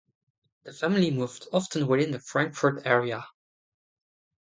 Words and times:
The 0.63 0.73
family 0.73 1.11
moved 1.11 1.45
often 1.53 1.85
within 1.85 2.09
the 2.09 2.19
Frankfurt 2.19 2.87
area. 2.87 3.23